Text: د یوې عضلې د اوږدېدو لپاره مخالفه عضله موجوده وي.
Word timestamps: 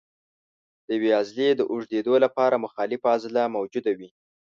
د 0.87 0.87
یوې 0.97 1.11
عضلې 1.19 1.49
د 1.55 1.61
اوږدېدو 1.71 2.13
لپاره 2.25 2.61
مخالفه 2.65 3.07
عضله 3.15 3.41
موجوده 3.57 3.91
وي. 3.97 4.09